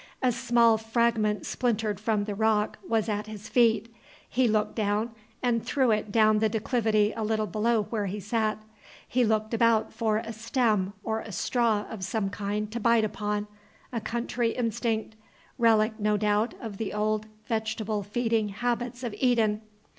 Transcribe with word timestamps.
A 0.23 0.31
small 0.31 0.79
fragment 0.79 1.45
splintered 1.45 1.99
from 1.99 2.23
the 2.23 2.33
rock 2.33 2.79
was 2.87 3.07
at 3.07 3.27
his 3.27 3.47
feet. 3.47 3.93
He 4.27 4.47
took 4.47 4.73
it 4.75 5.09
and 5.43 5.63
threw 5.63 5.91
it 5.91 6.11
down 6.11 6.39
the 6.39 6.49
declivity 6.49 7.13
a 7.15 7.21
little 7.21 7.45
below 7.45 7.83
where 7.83 8.07
he 8.07 8.19
sat. 8.19 8.63
He 9.07 9.23
looked 9.23 9.53
about 9.53 9.93
for 9.93 10.17
a 10.17 10.33
stem 10.33 10.93
or 11.03 11.19
a 11.19 11.31
straw 11.31 11.85
of 11.87 12.03
some 12.03 12.31
kind 12.31 12.71
to 12.71 12.79
bite 12.79 13.05
upon, 13.05 13.45
a 13.93 14.01
country 14.01 14.55
instinct, 14.55 15.17
relic, 15.59 15.91
no 15.99 16.17
doubt, 16.17 16.55
of 16.59 16.77
the 16.77 16.93
old 16.93 17.27
vegetable 17.45 18.01
feeding 18.01 18.49
habits 18.49 19.03
of 19.03 19.13
Eden. 19.19 19.61